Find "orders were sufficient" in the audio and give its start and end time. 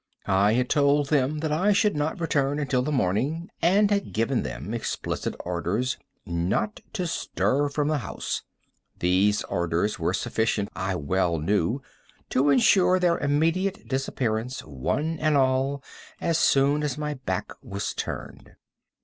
9.43-10.69